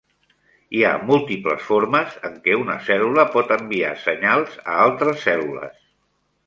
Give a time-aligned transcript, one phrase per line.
[0.77, 5.81] Hi ha múltiples formes en que una cèl·lula pot enviar senyals a altres cèl·lules.